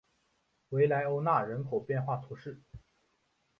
[0.69, 2.59] 维莱欧讷人口变化图示